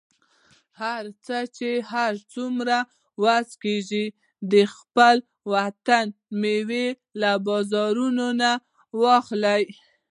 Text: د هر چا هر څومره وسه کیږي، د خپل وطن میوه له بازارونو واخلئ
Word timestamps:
د 0.03 0.03
هر 0.81 1.03
چا 1.25 1.39
هر 1.91 2.13
څومره 2.33 2.77
وسه 3.23 3.53
کیږي، 3.63 4.05
د 4.51 4.53
خپل 4.75 5.15
وطن 5.53 6.05
میوه 6.41 6.85
له 7.21 7.31
بازارونو 7.47 8.27
واخلئ 9.01 9.63